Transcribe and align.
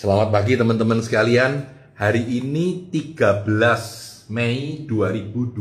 Selamat 0.00 0.32
pagi 0.32 0.56
teman-teman 0.56 1.04
sekalian. 1.04 1.60
Hari 1.92 2.24
ini 2.40 2.88
13 2.88 3.44
Mei 4.32 4.88
2021 4.88 5.60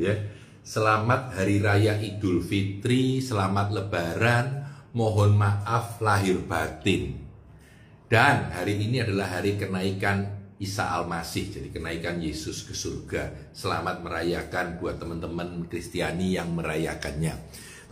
ya. 0.00 0.16
Selamat 0.64 1.36
Hari 1.36 1.60
Raya 1.60 2.00
Idul 2.00 2.40
Fitri, 2.40 3.20
selamat 3.20 3.76
Lebaran, 3.76 4.64
mohon 4.96 5.36
maaf 5.36 6.00
lahir 6.00 6.40
batin. 6.48 7.20
Dan 8.08 8.56
hari 8.56 8.88
ini 8.88 9.04
adalah 9.04 9.36
hari 9.36 9.60
kenaikan 9.60 10.32
Isa 10.56 10.88
Al-Masih, 10.88 11.52
jadi 11.52 11.68
kenaikan 11.76 12.24
Yesus 12.24 12.64
ke 12.64 12.72
surga. 12.72 13.52
Selamat 13.52 14.00
merayakan 14.00 14.80
buat 14.80 14.96
teman-teman 14.96 15.68
Kristiani 15.68 16.40
yang 16.40 16.56
merayakannya. 16.56 17.36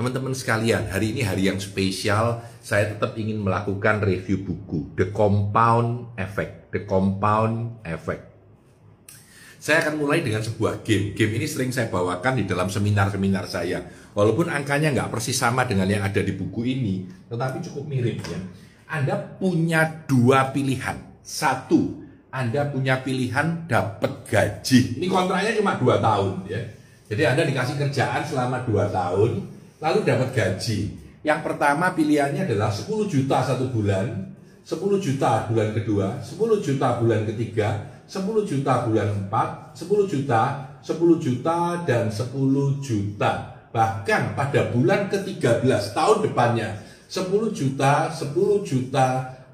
Teman-teman 0.00 0.32
sekalian, 0.32 0.88
hari 0.88 1.12
ini 1.12 1.20
hari 1.20 1.52
yang 1.52 1.60
spesial. 1.60 2.40
Saya 2.64 2.88
tetap 2.96 3.20
ingin 3.20 3.36
melakukan 3.36 4.00
review 4.00 4.40
buku 4.40 4.96
The 4.96 5.12
Compound 5.12 6.16
Effect. 6.16 6.72
The 6.72 6.88
Compound 6.88 7.84
Effect. 7.84 8.24
Saya 9.60 9.84
akan 9.84 10.00
mulai 10.00 10.24
dengan 10.24 10.40
sebuah 10.40 10.80
game. 10.88 11.12
Game 11.12 11.36
ini 11.36 11.44
sering 11.44 11.68
saya 11.68 11.92
bawakan 11.92 12.40
di 12.40 12.48
dalam 12.48 12.72
seminar-seminar 12.72 13.44
saya. 13.44 13.84
Walaupun 14.16 14.48
angkanya 14.48 14.88
nggak 14.88 15.12
persis 15.12 15.36
sama 15.36 15.68
dengan 15.68 15.84
yang 15.84 16.00
ada 16.00 16.24
di 16.24 16.32
buku 16.32 16.64
ini, 16.64 17.04
tetapi 17.28 17.60
cukup 17.60 17.84
mirip 17.84 18.24
ya. 18.24 18.40
Anda 18.88 19.20
punya 19.36 19.84
dua 20.08 20.48
pilihan. 20.48 20.96
Satu, 21.20 22.00
Anda 22.32 22.72
punya 22.72 23.04
pilihan 23.04 23.68
dapat 23.68 24.24
gaji. 24.24 24.96
Ini 24.96 25.06
kontraknya 25.12 25.60
cuma 25.60 25.76
dua 25.76 26.00
tahun 26.00 26.48
ya. 26.48 26.64
Jadi 27.12 27.22
Anda 27.28 27.44
dikasih 27.44 27.76
kerjaan 27.76 28.24
selama 28.24 28.64
dua 28.64 28.88
tahun, 28.88 29.59
lalu 29.80 30.04
dapat 30.04 30.30
gaji. 30.36 30.94
Yang 31.20 31.40
pertama 31.44 31.92
pilihannya 31.92 32.48
adalah 32.48 32.72
10 32.72 33.08
juta 33.08 33.44
satu 33.44 33.68
bulan, 33.72 34.32
10 34.64 34.76
juta 35.00 35.48
bulan 35.48 35.72
kedua, 35.76 36.20
10 36.20 36.60
juta 36.64 37.00
bulan 37.00 37.28
ketiga, 37.28 37.88
10 38.08 38.44
juta 38.44 38.88
bulan 38.88 39.08
empat, 39.26 39.76
10 39.76 40.08
juta, 40.08 40.42
10 40.80 41.20
juta, 41.20 41.84
dan 41.84 42.08
10 42.08 42.80
juta. 42.80 43.32
Bahkan 43.70 44.34
pada 44.34 44.72
bulan 44.72 45.12
ke-13 45.12 45.92
tahun 45.92 46.18
depannya, 46.24 46.80
10 47.08 47.52
juta, 47.52 48.08
10 48.08 48.64
juta, 48.64 49.06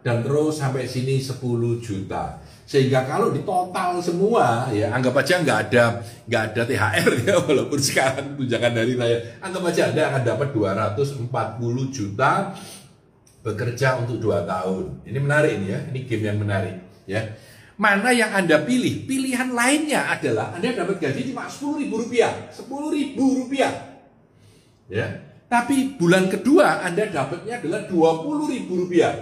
dan 0.06 0.22
terus 0.22 0.62
sampai 0.62 0.86
sini 0.86 1.18
10 1.18 1.82
juta. 1.82 2.38
Sehingga 2.66 3.06
kalau 3.06 3.30
di 3.30 3.46
total 3.46 4.02
semua 4.02 4.66
ya 4.74 4.90
anggap 4.90 5.22
aja 5.22 5.38
nggak 5.38 5.58
ada 5.70 6.02
nggak 6.26 6.42
ada 6.50 6.62
THR 6.66 7.10
ya 7.22 7.34
walaupun 7.46 7.78
sekarang 7.78 8.34
tunjangan 8.34 8.74
dari 8.74 8.98
raya 8.98 9.38
anggap 9.38 9.70
aja 9.70 9.94
Anda 9.94 10.02
akan 10.10 10.22
dapat 10.26 10.48
240 10.50 11.94
juta 11.94 12.50
bekerja 13.46 14.02
untuk 14.02 14.18
dua 14.18 14.42
tahun. 14.42 15.06
Ini 15.06 15.18
menarik 15.22 15.62
ini 15.62 15.66
ya, 15.70 15.78
ini 15.94 16.00
game 16.02 16.26
yang 16.26 16.38
menarik 16.42 16.74
ya. 17.06 17.22
Mana 17.78 18.10
yang 18.10 18.34
Anda 18.34 18.66
pilih? 18.66 19.06
Pilihan 19.06 19.54
lainnya 19.54 20.10
adalah 20.10 20.50
Anda 20.58 20.74
dapat 20.74 20.98
gaji 20.98 21.30
cuma 21.30 21.46
10 21.46 21.86
ribu 21.86 22.02
rupiah, 22.02 22.50
10 22.50 22.66
ribu 22.90 23.46
rupiah. 23.46 23.70
Ya, 24.90 25.22
tapi 25.46 25.94
bulan 25.94 26.26
kedua 26.26 26.82
Anda 26.82 27.06
dapatnya 27.06 27.62
adalah 27.62 27.86
20 27.86 28.50
ribu 28.50 28.72
rupiah. 28.82 29.14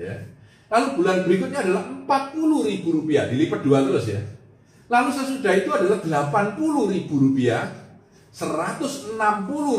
Ya, 0.00 0.31
Lalu 0.72 0.88
bulan 0.96 1.28
berikutnya 1.28 1.68
adalah 1.68 1.84
40 2.32 2.64
ribu 2.64 2.96
rupiah, 2.96 3.28
dilipat 3.28 3.60
dua 3.60 3.84
terus 3.84 4.08
ya. 4.08 4.24
Lalu 4.88 5.12
sesudah 5.12 5.52
itu 5.52 5.68
adalah 5.68 6.00
80 6.00 6.96
ribu 6.96 7.28
rupiah, 7.28 7.68
160 8.32 9.20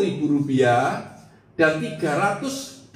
ribu 0.05 0.37
rupiah, 0.37 1.17
dan 1.57 1.81
320 1.81 2.93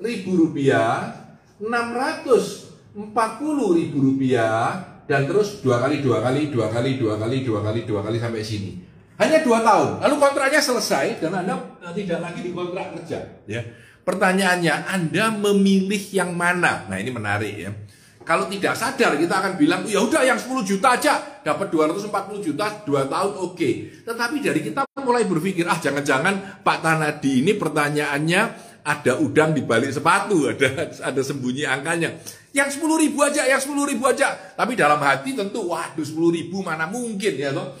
ribu 0.00 0.30
rupiah, 0.32 1.12
640 1.60 3.76
ribu 3.76 3.96
rupiah, 4.00 4.80
dan 5.04 5.28
terus 5.28 5.60
dua 5.60 5.84
kali, 5.84 6.00
dua 6.00 6.24
kali, 6.24 6.48
dua 6.48 6.72
kali, 6.72 6.96
dua 6.96 7.20
kali, 7.20 7.44
dua 7.44 7.60
kali, 7.60 7.84
dua 7.84 8.00
kali 8.00 8.16
sampai 8.16 8.40
sini. 8.40 8.86
Hanya 9.16 9.40
dua 9.44 9.64
tahun. 9.64 10.04
Lalu 10.04 10.14
kontraknya 10.20 10.60
selesai 10.60 11.16
dan 11.20 11.32
Anda 11.32 11.56
tidak 11.96 12.20
lagi 12.20 12.40
dikontrak 12.44 13.00
kerja. 13.00 13.40
Ya. 13.48 13.64
Pertanyaannya, 14.06 14.86
Anda 14.86 15.34
memilih 15.34 15.98
yang 16.14 16.30
mana? 16.38 16.86
Nah, 16.86 16.94
ini 16.94 17.10
menarik 17.10 17.54
ya. 17.58 17.74
Kalau 18.22 18.46
tidak 18.46 18.78
sadar 18.78 19.18
kita 19.18 19.34
akan 19.34 19.58
bilang, 19.58 19.82
ya 19.82 19.98
udah 19.98 20.22
yang 20.22 20.38
10 20.38 20.62
juta 20.62 20.94
aja, 20.94 21.42
dapat 21.42 21.74
240 21.74 22.38
juta 22.38 22.86
2 22.86 23.06
tahun 23.06 23.32
oke. 23.34 23.54
Okay. 23.54 24.02
Tetapi 24.06 24.36
dari 24.38 24.62
kita 24.62 24.86
mulai 25.02 25.26
berpikir, 25.26 25.66
ah 25.66 25.78
jangan-jangan 25.78 26.62
Pak 26.62 26.78
Tanadi 26.86 27.42
ini 27.42 27.58
pertanyaannya 27.58 28.42
ada 28.86 29.18
udang 29.18 29.50
di 29.50 29.66
balik 29.66 29.90
sepatu, 29.90 30.46
ada 30.54 30.90
ada 30.90 31.20
sembunyi 31.22 31.66
angkanya. 31.66 32.18
Yang 32.54 32.78
10 32.78 33.02
ribu 33.02 33.26
aja, 33.26 33.42
yang 33.42 33.58
10 33.58 33.74
ribu 33.90 34.06
aja. 34.06 34.34
Tapi 34.54 34.78
dalam 34.78 35.02
hati 35.02 35.34
tentu, 35.34 35.66
waduh 35.66 36.06
10 36.06 36.14
ribu 36.30 36.62
mana 36.62 36.86
mungkin 36.86 37.34
ya 37.34 37.50
loh. 37.50 37.74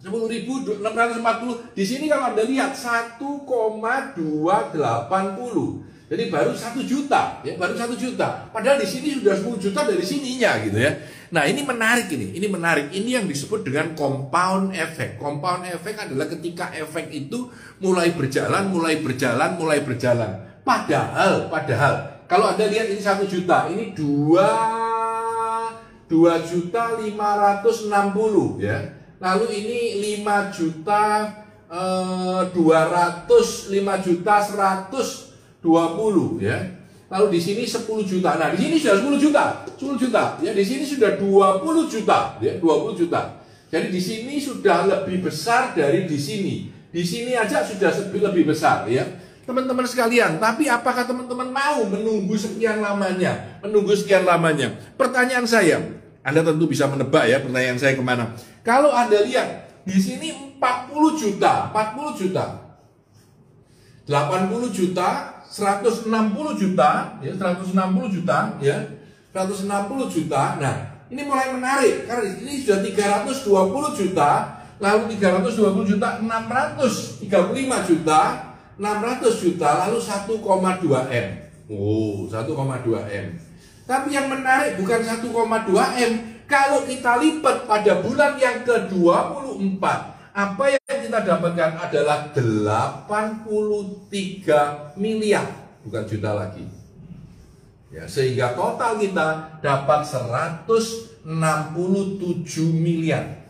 10.640 0.00 1.76
di 1.76 1.84
sini 1.84 2.08
kalau 2.08 2.32
anda 2.32 2.40
lihat 2.40 2.72
1,280 2.72 4.80
jadi 6.10 6.26
baru 6.26 6.50
satu 6.50 6.82
juta 6.82 7.38
ya 7.46 7.54
baru 7.54 7.78
satu 7.78 7.94
juta. 7.94 8.50
Padahal 8.50 8.82
di 8.82 8.88
sini 8.90 9.22
sudah 9.22 9.38
10 9.38 9.62
juta 9.62 9.86
dari 9.86 10.02
sininya 10.02 10.58
gitu 10.66 10.74
ya. 10.74 10.90
Nah 11.30 11.46
ini 11.46 11.62
menarik 11.62 12.10
ini 12.10 12.34
ini 12.34 12.50
menarik. 12.50 12.90
Ini 12.90 13.22
yang 13.22 13.30
disebut 13.30 13.62
dengan 13.62 13.94
compound 13.94 14.74
effect. 14.74 15.22
Compound 15.22 15.70
effect 15.70 16.10
adalah 16.10 16.26
ketika 16.26 16.74
efek 16.74 17.14
itu 17.14 17.46
mulai 17.78 18.10
berjalan 18.10 18.74
mulai 18.74 18.98
berjalan 18.98 19.54
mulai 19.54 19.86
berjalan. 19.86 20.50
Padahal 20.66 21.46
padahal 21.46 22.26
kalau 22.26 22.58
anda 22.58 22.66
lihat 22.66 22.90
ini 22.90 22.98
satu 22.98 23.30
juta 23.30 23.70
ini 23.70 23.94
dua 23.94 24.50
dua 26.10 26.42
juta 26.42 26.98
lima 26.98 27.38
ratus 27.38 27.86
enam 27.86 28.10
puluh 28.10 28.58
ya 28.58 28.98
Lalu 29.20 29.46
ini 29.52 29.80
5 30.24 30.48
juta 30.48 31.28
eh, 31.68 32.42
200 32.56 33.68
5 33.68 34.04
juta 34.04 34.34
120 35.60 36.40
ya. 36.40 36.58
Lalu 37.10 37.26
di 37.36 37.40
sini 37.42 37.62
10 37.66 37.84
juta. 38.06 38.38
Nah, 38.38 38.54
di 38.54 38.58
sini 38.64 38.78
sudah 38.80 38.96
10 39.02 39.18
juta. 39.18 39.44
10 39.76 39.98
juta. 39.98 40.22
Ya, 40.40 40.54
di 40.54 40.62
sini 40.62 40.86
sudah 40.86 41.18
20 41.18 41.90
juta, 41.90 42.38
ya, 42.38 42.54
20 42.62 42.94
juta. 42.94 43.42
Jadi 43.70 43.86
di 43.90 43.98
sini 44.02 44.38
sudah 44.38 44.86
lebih 44.86 45.26
besar 45.26 45.74
dari 45.74 46.06
di 46.06 46.18
sini. 46.18 46.70
Di 46.90 47.02
sini 47.06 47.34
aja 47.34 47.62
sudah 47.62 47.90
lebih 48.10 48.50
besar 48.50 48.86
ya. 48.90 49.06
Teman-teman 49.46 49.82
sekalian, 49.82 50.38
tapi 50.38 50.70
apakah 50.70 51.02
teman-teman 51.02 51.50
mau 51.50 51.82
menunggu 51.82 52.38
sekian 52.38 52.78
lamanya? 52.78 53.58
Menunggu 53.62 53.94
sekian 53.94 54.22
lamanya. 54.22 54.74
Pertanyaan 54.94 55.42
saya, 55.42 55.82
anda 56.20 56.44
tentu 56.44 56.68
bisa 56.68 56.84
menebak 56.84 57.24
ya 57.24 57.40
pertanyaan 57.40 57.80
saya 57.80 57.96
ke 57.96 58.04
mana. 58.04 58.36
Kalau 58.60 58.92
Anda 58.92 59.24
lihat 59.24 59.80
di 59.88 59.96
sini 59.96 60.56
40 60.60 61.16
juta, 61.16 61.72
40 61.72 62.20
juta, 62.20 62.44
80 64.04 64.68
juta, 64.68 65.08
160 65.48 66.60
juta, 66.60 66.90
ya 67.24 67.32
160 67.32 68.14
juta, 68.20 68.38
ya 68.60 68.76
160 69.32 70.12
juta. 70.12 70.42
Nah, 70.60 70.76
ini 71.08 71.24
mulai 71.24 71.56
menarik 71.56 72.04
karena 72.04 72.28
di 72.28 72.32
sini 72.44 72.52
sudah 72.68 72.78
320 72.84 73.96
juta, 73.96 74.30
lalu 74.76 75.16
320 75.16 75.88
juta, 75.88 76.08
635 76.20 77.88
juta, 77.88 78.20
600 78.76 79.40
juta, 79.40 79.68
lalu 79.88 79.96
1,2 79.96 81.00
m. 81.08 81.26
Oh, 81.72 82.28
1,2 82.28 83.08
m. 83.08 83.26
Tapi 83.90 84.14
yang 84.14 84.30
menarik 84.30 84.78
bukan 84.78 85.02
1,2 85.02 85.34
M. 85.98 86.12
Kalau 86.46 86.86
kita 86.86 87.18
lipat 87.18 87.66
pada 87.66 87.98
bulan 87.98 88.38
yang 88.38 88.62
ke-24, 88.62 89.82
apa 90.30 90.64
yang 90.70 90.98
kita 91.02 91.18
dapatkan 91.26 91.74
adalah 91.74 92.30
83 92.30 94.94
miliar, 94.94 95.42
bukan 95.82 96.06
juta 96.06 96.38
lagi. 96.38 96.62
Ya, 97.90 98.06
sehingga 98.06 98.54
total 98.54 99.02
kita 99.02 99.58
dapat 99.58 100.06
167 100.06 101.26
miliar 102.70 103.42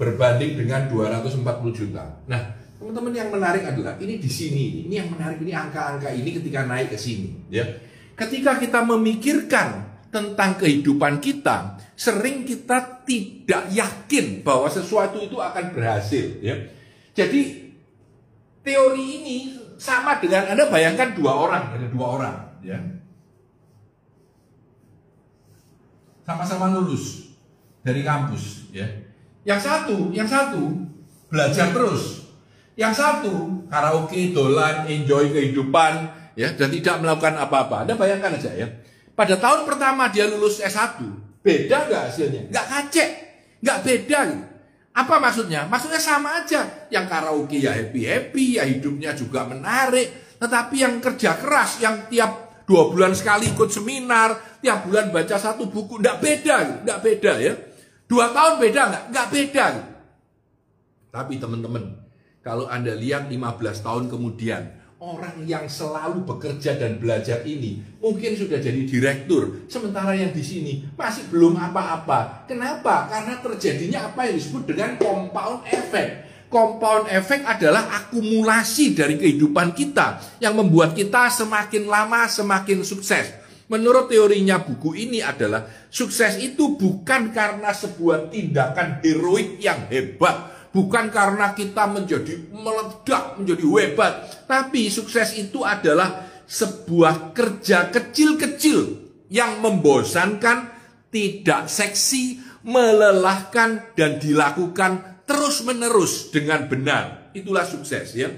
berbanding 0.00 0.64
dengan 0.64 0.88
240 0.88 1.44
juta. 1.76 2.24
Nah, 2.24 2.56
teman-teman 2.80 3.12
yang 3.12 3.28
menarik 3.28 3.68
adalah 3.68 4.00
ini 4.00 4.16
di 4.16 4.32
sini, 4.32 4.88
ini 4.88 4.96
yang 4.96 5.12
menarik 5.12 5.44
ini 5.44 5.52
angka-angka 5.52 6.08
ini 6.08 6.40
ketika 6.40 6.64
naik 6.64 6.88
ke 6.88 6.96
sini, 6.96 7.36
ya. 7.52 7.68
Ketika 8.20 8.60
kita 8.60 8.84
memikirkan 8.84 9.88
tentang 10.12 10.60
kehidupan 10.60 11.24
kita, 11.24 11.80
sering 11.96 12.44
kita 12.44 13.00
tidak 13.08 13.72
yakin 13.72 14.44
bahwa 14.44 14.68
sesuatu 14.68 15.24
itu 15.24 15.40
akan 15.40 15.72
berhasil. 15.72 16.36
Ya. 16.44 16.68
Jadi 17.16 17.72
teori 18.60 19.04
ini 19.24 19.36
sama 19.80 20.20
dengan 20.20 20.52
Anda 20.52 20.68
bayangkan 20.68 21.16
dua 21.16 21.32
orang, 21.32 21.64
ada 21.72 21.86
dua 21.88 22.06
orang, 22.20 22.36
ya. 22.60 22.76
Sama-sama 26.28 26.76
lulus 26.76 27.32
dari 27.80 28.04
kampus, 28.04 28.68
ya. 28.68 28.84
Yang 29.48 29.60
satu, 29.64 29.96
yang 30.12 30.28
satu 30.28 30.76
belajar 31.32 31.72
terus. 31.72 32.28
Yang 32.76 33.00
satu 33.00 33.64
karaoke, 33.72 34.36
dolan, 34.36 34.84
enjoy 34.84 35.32
kehidupan, 35.32 36.19
ya 36.40 36.48
dan 36.56 36.72
tidak 36.72 36.96
melakukan 37.04 37.36
apa-apa. 37.36 37.84
Anda 37.84 37.94
bayangkan 38.00 38.40
aja 38.40 38.50
ya. 38.56 38.68
Pada 39.12 39.36
tahun 39.36 39.68
pertama 39.68 40.08
dia 40.08 40.24
lulus 40.24 40.64
S1, 40.64 40.96
beda 41.44 41.76
nggak 41.92 42.02
hasilnya? 42.08 42.42
Nggak 42.48 42.66
kacek, 42.72 43.10
nggak 43.60 43.78
beda. 43.84 44.20
Gitu. 44.32 44.44
Apa 44.96 45.14
maksudnya? 45.20 45.68
Maksudnya 45.68 46.00
sama 46.00 46.40
aja. 46.40 46.88
Yang 46.88 47.06
karaoke 47.12 47.60
ya 47.60 47.76
happy-happy, 47.76 48.56
ya 48.56 48.64
hidupnya 48.64 49.12
juga 49.12 49.44
menarik. 49.44 50.40
Tetapi 50.40 50.76
yang 50.80 50.98
kerja 51.04 51.36
keras, 51.36 51.84
yang 51.84 52.08
tiap 52.08 52.64
dua 52.64 52.88
bulan 52.88 53.12
sekali 53.12 53.52
ikut 53.52 53.68
seminar, 53.68 54.58
tiap 54.64 54.88
bulan 54.88 55.12
baca 55.12 55.36
satu 55.36 55.68
buku, 55.68 56.00
nggak 56.00 56.18
beda, 56.18 56.56
gitu. 56.64 56.78
nggak 56.88 57.00
beda 57.04 57.32
ya. 57.38 57.52
Dua 58.08 58.32
tahun 58.32 58.54
beda 58.56 58.82
nggak? 58.88 59.04
Nggak 59.12 59.28
beda. 59.28 59.64
Gitu. 59.76 59.90
Tapi 61.10 61.32
teman-teman, 61.36 61.84
kalau 62.40 62.64
Anda 62.70 62.96
lihat 62.96 63.28
15 63.28 63.84
tahun 63.84 64.04
kemudian, 64.08 64.79
orang 65.00 65.48
yang 65.48 65.64
selalu 65.64 66.28
bekerja 66.28 66.76
dan 66.76 67.00
belajar 67.00 67.40
ini 67.48 67.80
mungkin 68.04 68.36
sudah 68.36 68.60
jadi 68.60 68.84
direktur, 68.84 69.64
sementara 69.64 70.12
yang 70.12 70.28
di 70.28 70.44
sini 70.44 70.84
masih 70.92 71.24
belum 71.32 71.56
apa-apa. 71.56 72.44
Kenapa? 72.44 73.08
Karena 73.08 73.40
terjadinya 73.40 74.12
apa 74.12 74.28
yang 74.28 74.36
disebut 74.36 74.68
dengan 74.68 75.00
compound 75.00 75.64
effect. 75.72 76.28
Compound 76.52 77.08
effect 77.08 77.48
adalah 77.48 77.88
akumulasi 77.96 78.92
dari 78.92 79.16
kehidupan 79.16 79.72
kita 79.72 80.20
yang 80.42 80.52
membuat 80.52 80.92
kita 80.92 81.32
semakin 81.32 81.88
lama 81.88 82.28
semakin 82.28 82.84
sukses. 82.84 83.40
Menurut 83.70 84.10
teorinya 84.10 84.58
buku 84.58 84.98
ini 84.98 85.22
adalah 85.22 85.64
sukses 85.88 86.42
itu 86.42 86.74
bukan 86.74 87.30
karena 87.30 87.70
sebuah 87.70 88.28
tindakan 88.34 88.98
heroik 88.98 89.62
yang 89.62 89.86
hebat, 89.86 90.59
bukan 90.70 91.10
karena 91.10 91.52
kita 91.54 91.86
menjadi 91.90 92.50
meledak, 92.50 93.38
menjadi 93.38 93.64
hebat, 93.78 94.12
tapi 94.46 94.90
sukses 94.90 95.34
itu 95.38 95.62
adalah 95.66 96.26
sebuah 96.50 97.30
kerja 97.30 97.90
kecil-kecil 97.94 98.78
yang 99.30 99.62
membosankan, 99.62 100.70
tidak 101.14 101.70
seksi, 101.70 102.42
melelahkan 102.66 103.94
dan 103.94 104.18
dilakukan 104.18 105.22
terus-menerus 105.26 106.34
dengan 106.34 106.66
benar. 106.66 107.30
Itulah 107.30 107.62
sukses 107.62 108.18
ya. 108.18 108.30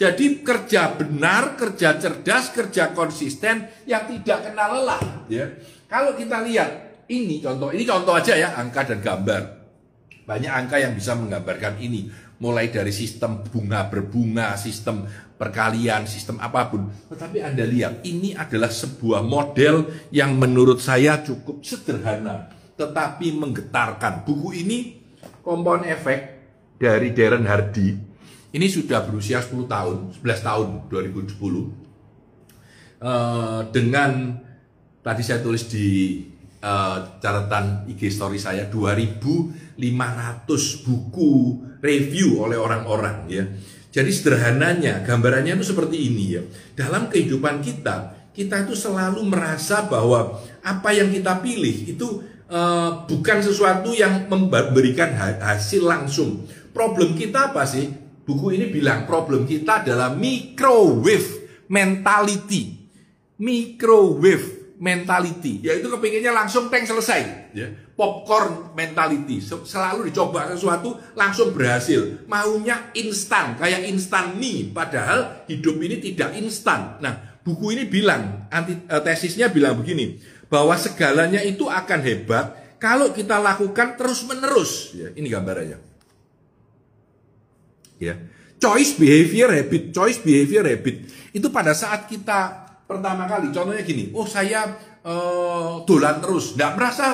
Jadi 0.00 0.40
kerja 0.40 0.96
benar, 0.96 1.60
kerja 1.60 2.00
cerdas, 2.00 2.50
kerja 2.50 2.96
konsisten 2.96 3.68
yang 3.84 4.08
tidak 4.08 4.50
kenal 4.50 4.80
lelah 4.80 5.28
ya. 5.28 5.46
Kalau 5.86 6.16
kita 6.16 6.40
lihat 6.42 7.04
ini 7.12 7.38
contoh, 7.44 7.68
ini 7.70 7.84
contoh 7.84 8.16
aja 8.16 8.32
ya 8.34 8.56
angka 8.56 8.88
dan 8.88 9.04
gambar. 9.04 9.59
Banyak 10.24 10.52
angka 10.52 10.76
yang 10.80 10.92
bisa 10.96 11.16
menggambarkan 11.16 11.80
ini. 11.80 12.10
Mulai 12.40 12.72
dari 12.72 12.88
sistem 12.88 13.44
bunga 13.44 13.84
berbunga, 13.92 14.56
sistem 14.56 15.04
perkalian, 15.36 16.08
sistem 16.08 16.40
apa 16.40 16.72
pun. 16.72 16.88
Tetapi 17.12 17.44
Anda 17.44 17.68
lihat, 17.68 18.04
ini 18.04 18.32
adalah 18.32 18.72
sebuah 18.72 19.20
model 19.20 20.08
yang 20.12 20.36
menurut 20.36 20.80
saya 20.80 21.20
cukup 21.20 21.60
sederhana. 21.60 22.48
Tetapi 22.76 23.36
menggetarkan. 23.36 24.24
Buku 24.24 24.56
ini, 24.56 25.00
Compound 25.44 25.84
Effect 25.84 26.24
dari 26.80 27.12
Darren 27.12 27.44
Hardy. 27.44 28.10
Ini 28.50 28.66
sudah 28.66 29.04
berusia 29.04 29.44
10 29.44 29.68
tahun, 29.68 29.96
11 30.16 30.40
tahun, 30.42 30.68
2010. 30.88 31.36
Uh, 33.00 33.64
dengan, 33.72 34.40
tadi 35.04 35.22
saya 35.22 35.40
tulis 35.44 35.68
di 35.70 36.20
uh, 36.60 37.18
catatan 37.20 37.88
IG 37.90 38.12
story 38.12 38.36
saya 38.36 38.68
2500 38.68 39.76
buku 40.86 41.32
review 41.80 42.44
oleh 42.44 42.56
orang-orang 42.60 43.16
ya. 43.28 43.44
Jadi 43.90 44.10
sederhananya 44.14 45.02
gambarannya 45.02 45.58
itu 45.58 45.74
seperti 45.74 45.98
ini 45.98 46.24
ya. 46.38 46.42
Dalam 46.78 47.10
kehidupan 47.10 47.58
kita, 47.58 48.14
kita 48.30 48.62
itu 48.62 48.78
selalu 48.78 49.26
merasa 49.26 49.90
bahwa 49.90 50.38
apa 50.62 50.94
yang 50.94 51.10
kita 51.10 51.42
pilih 51.42 51.90
itu 51.90 52.22
uh, 52.46 53.02
bukan 53.10 53.42
sesuatu 53.42 53.90
yang 53.90 54.30
memberikan 54.30 55.10
hasil 55.18 55.82
langsung. 55.82 56.46
Problem 56.70 57.18
kita 57.18 57.50
apa 57.50 57.66
sih? 57.66 57.90
Buku 58.22 58.54
ini 58.54 58.70
bilang 58.70 59.10
problem 59.10 59.42
kita 59.42 59.82
adalah 59.82 60.14
microwave 60.14 61.66
mentality. 61.66 62.78
Microwave 63.42 64.59
mentality, 64.80 65.60
yaitu 65.60 65.92
kepinginnya 65.92 66.32
langsung 66.32 66.72
tank 66.72 66.88
selesai, 66.88 67.52
ya. 67.52 67.68
popcorn 67.92 68.72
mentality, 68.72 69.44
selalu 69.44 70.08
dicoba 70.08 70.48
sesuatu 70.56 70.96
langsung 71.12 71.52
berhasil, 71.52 72.24
maunya 72.24 72.88
instan, 72.96 73.60
kayak 73.60 73.84
instan 73.84 74.40
mie, 74.40 74.72
padahal 74.72 75.44
hidup 75.52 75.76
ini 75.84 76.00
tidak 76.00 76.32
instan. 76.40 76.96
Nah, 77.04 77.44
buku 77.44 77.76
ini 77.76 77.84
bilang, 77.92 78.48
anti, 78.48 78.72
eh, 78.72 79.02
tesisnya 79.04 79.52
bilang 79.52 79.76
begini, 79.76 80.16
bahwa 80.48 80.72
segalanya 80.80 81.44
itu 81.44 81.68
akan 81.68 82.00
hebat 82.00 82.56
kalau 82.80 83.12
kita 83.12 83.36
lakukan 83.36 84.00
terus 84.00 84.24
menerus. 84.24 84.96
Ya, 84.96 85.12
ini 85.12 85.28
gambarannya. 85.28 85.76
Ya, 88.00 88.16
choice 88.56 88.96
behavior 88.96 89.52
habit, 89.52 89.92
choice 89.92 90.24
behavior 90.24 90.64
habit 90.64 91.04
itu 91.36 91.52
pada 91.52 91.76
saat 91.76 92.08
kita 92.08 92.69
pertama 92.90 93.30
kali. 93.30 93.54
Contohnya 93.54 93.86
gini 93.86 94.10
oh 94.10 94.26
saya 94.26 94.66
uh, 95.06 95.86
dolan 95.86 96.18
terus. 96.18 96.58
Nggak 96.58 96.72
merasa 96.74 97.06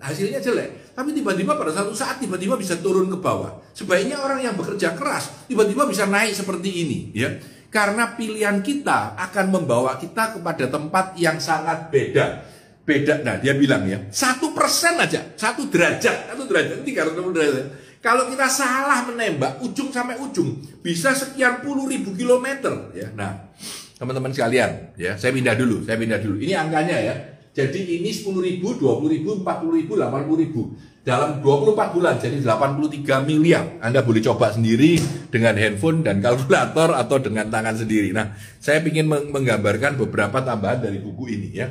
hasilnya 0.00 0.40
jelek. 0.40 0.96
Tapi 0.96 1.14
tiba-tiba 1.14 1.54
pada 1.54 1.70
satu 1.70 1.92
saat 1.92 2.18
tiba-tiba 2.18 2.56
bisa 2.56 2.80
turun 2.80 3.12
ke 3.12 3.20
bawah. 3.20 3.60
Sebaiknya 3.76 4.18
orang 4.24 4.40
yang 4.40 4.56
bekerja 4.56 4.96
keras 4.96 5.46
tiba-tiba 5.46 5.84
bisa 5.84 6.08
naik 6.08 6.32
seperti 6.32 6.88
ini 6.88 6.98
ya. 7.12 7.28
Karena 7.68 8.16
pilihan 8.16 8.64
kita 8.64 9.14
akan 9.14 9.52
membawa 9.52 10.00
kita 10.00 10.40
kepada 10.40 10.72
tempat 10.72 11.12
yang 11.20 11.36
sangat 11.36 11.92
beda. 11.92 12.56
Beda 12.88 13.20
nah 13.20 13.36
dia 13.36 13.52
bilang 13.52 13.84
ya. 13.84 14.08
Satu 14.08 14.56
persen 14.56 14.96
aja 14.96 15.36
satu 15.36 15.68
derajat 15.68 16.32
satu 16.32 16.48
derajat 16.48 16.80
tiga 16.88 17.04
ratus 17.04 17.20
derajat. 17.36 17.66
Kalau 18.00 18.30
kita 18.30 18.46
salah 18.48 19.04
menembak 19.04 19.60
ujung 19.60 19.92
sampai 19.92 20.16
ujung 20.22 20.56
bisa 20.80 21.12
sekian 21.12 21.60
puluh 21.60 21.84
ribu 21.84 22.16
kilometer 22.16 22.94
ya. 22.96 23.12
Nah 23.12 23.52
teman-teman 23.98 24.30
sekalian 24.30 24.94
ya 24.94 25.18
saya 25.18 25.34
pindah 25.34 25.58
dulu 25.58 25.82
saya 25.82 25.98
pindah 25.98 26.22
dulu. 26.22 26.38
Ini 26.38 26.54
angkanya 26.54 26.96
ya. 26.96 27.14
Jadi 27.58 27.98
ini 27.98 28.14
10 28.14 28.38
ribu 28.38 28.78
20 28.78 29.14
ribu 29.18 29.42
40 29.42 29.78
ribu 29.82 29.92
80 29.98 30.42
ribu. 30.46 30.62
Dalam 31.02 31.42
24 31.42 31.96
bulan 31.96 32.14
jadi 32.22 32.38
83 32.38 33.26
miliar. 33.26 33.82
Anda 33.82 34.06
boleh 34.06 34.22
coba 34.22 34.54
sendiri 34.54 35.00
dengan 35.26 35.58
handphone 35.58 36.06
dan 36.06 36.22
kalkulator 36.22 36.94
atau 36.94 37.18
dengan 37.18 37.50
tangan 37.50 37.74
sendiri. 37.74 38.14
Nah 38.14 38.38
saya 38.62 38.78
ingin 38.86 39.10
menggambarkan 39.10 39.98
beberapa 39.98 40.38
tambahan 40.38 40.86
dari 40.86 41.02
buku 41.02 41.34
ini 41.34 41.48
ya. 41.50 41.66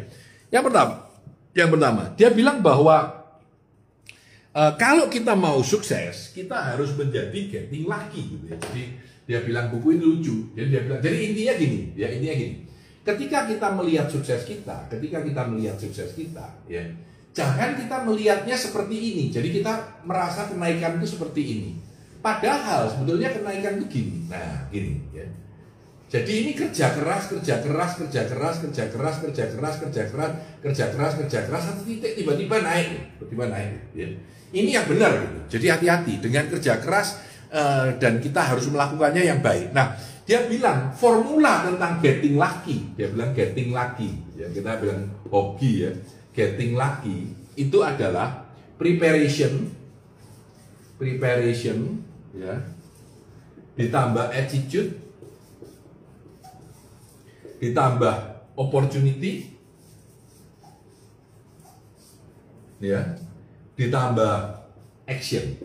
Yang 0.51 0.63
pertama 0.67 0.93
yang 1.55 1.69
pertama 1.71 2.03
dia 2.19 2.29
bilang 2.35 2.59
bahwa 2.59 3.23
uh, 4.51 4.73
kalau 4.75 5.07
kita 5.07 5.39
mau 5.39 5.63
sukses 5.63 6.35
kita 6.35 6.75
harus 6.75 6.91
menjadi 6.99 7.39
getting 7.47 7.87
lagi 7.87 8.27
gitu 8.27 8.43
ya. 8.51 8.59
Jadi 8.59 8.83
dia 9.27 9.43
bilang 9.43 9.67
buku 9.67 9.99
ini 9.99 10.03
lucu. 10.07 10.35
Jadi 10.55 10.67
dia 10.71 10.81
bilang, 10.87 10.99
jadi 11.03 11.17
intinya 11.19 11.53
gini, 11.59 11.79
ya 11.99 12.07
intinya 12.07 12.35
gini. 12.39 12.55
Ketika 13.03 13.39
kita 13.47 13.67
melihat 13.75 14.07
sukses 14.07 14.41
kita, 14.47 14.87
ketika 14.87 15.19
kita 15.19 15.41
melihat 15.51 15.75
sukses 15.75 16.15
kita, 16.15 16.47
ya 16.67 16.83
jangan 17.35 17.75
kita 17.75 18.07
melihatnya 18.07 18.55
seperti 18.55 18.95
ini. 18.95 19.23
Jadi 19.29 19.59
kita 19.59 20.03
merasa 20.07 20.47
kenaikan 20.47 20.97
itu 20.97 21.19
seperti 21.19 21.41
ini. 21.43 21.71
Padahal 22.23 22.87
sebetulnya 22.87 23.29
kenaikan 23.35 23.77
itu 23.77 23.85
gini. 23.87 24.25
Nah, 24.31 24.67
gini 24.71 24.99
ya. 25.11 25.27
Jadi 26.07 26.31
ini 26.47 26.51
kerja 26.55 26.95
keras, 26.95 27.27
kerja 27.27 27.59
keras, 27.59 27.99
kerja 27.99 28.21
keras, 28.31 28.55
kerja 28.63 28.83
keras, 28.87 29.15
kerja 29.19 29.43
keras, 29.51 29.75
kerja 29.75 30.03
keras, 30.07 30.31
kerja 30.63 30.85
keras, 30.95 31.13
kerja 31.19 31.39
keras, 31.43 31.63
satu 31.67 31.83
titik 31.83 32.15
tiba-tiba 32.15 32.63
naik, 32.63 33.19
tiba-tiba 33.19 33.51
naik. 33.51 33.75
Ya. 33.91 34.07
Ini 34.55 34.79
yang 34.79 34.87
benar 34.87 35.11
gitu. 35.19 35.59
Jadi 35.59 35.65
hati-hati 35.67 36.13
dengan 36.23 36.47
kerja 36.47 36.79
keras 36.79 37.26
uh, 37.51 37.95
dan 37.99 38.19
kita 38.19 38.41
harus 38.43 38.67
melakukannya 38.67 39.23
yang 39.27 39.39
baik. 39.43 39.71
Nah, 39.71 39.95
dia 40.27 40.43
bilang 40.43 40.91
formula 40.91 41.63
tentang 41.63 42.03
getting 42.03 42.35
lucky. 42.35 42.83
Dia 42.99 43.07
bilang 43.11 43.31
getting 43.31 43.71
lucky. 43.71 44.11
Ya, 44.35 44.51
kita 44.51 44.79
bilang 44.83 45.07
hoki 45.31 45.87
ya. 45.87 45.91
Getting 46.35 46.77
lucky 46.77 47.33
itu 47.57 47.81
adalah 47.81 48.45
preparation, 48.77 49.73
preparation, 51.01 52.05
ya, 52.37 52.61
ditambah 53.73 54.29
attitude, 54.29 54.93
ditambah 57.57 58.15
opportunity, 58.53 59.57
ya, 62.77 63.17
ditambah 63.73 64.61
action. 65.09 65.57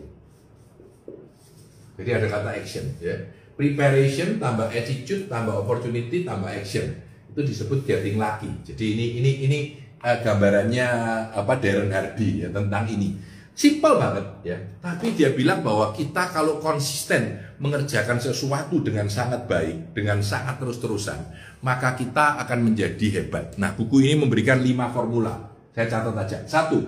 Jadi 2.03 2.19
ada 2.19 2.27
kata 2.27 2.51
action 2.51 2.83
ya. 2.99 3.15
Preparation 3.55 4.43
tambah 4.43 4.67
attitude 4.67 5.31
tambah 5.31 5.63
opportunity 5.63 6.27
tambah 6.27 6.51
action. 6.51 6.91
Itu 7.31 7.47
disebut 7.47 7.87
getting 7.87 8.19
lucky. 8.19 8.51
Jadi 8.67 8.99
ini 8.99 9.05
ini 9.23 9.31
ini 9.47 9.59
uh, 10.03 10.19
gambarannya 10.19 10.87
apa 11.31 11.53
Darren 11.63 11.87
Hardy 11.87 12.43
ya 12.43 12.51
tentang 12.51 12.83
ini. 12.91 13.15
Simple 13.55 13.95
banget 13.95 14.25
ya. 14.43 14.57
Tapi 14.83 15.15
dia 15.15 15.31
bilang 15.31 15.63
bahwa 15.63 15.95
kita 15.95 16.27
kalau 16.35 16.59
konsisten 16.59 17.39
mengerjakan 17.61 18.19
sesuatu 18.19 18.83
dengan 18.83 19.07
sangat 19.07 19.47
baik, 19.47 19.95
dengan 19.95 20.19
sangat 20.19 20.59
terus-terusan, 20.59 21.21
maka 21.63 21.95
kita 21.95 22.43
akan 22.43 22.59
menjadi 22.67 23.21
hebat. 23.21 23.55
Nah, 23.55 23.71
buku 23.77 24.03
ini 24.03 24.17
memberikan 24.17 24.57
lima 24.59 24.89
formula. 24.89 25.53
Saya 25.69 25.85
catat 25.85 26.17
aja. 26.17 26.37
Satu, 26.49 26.81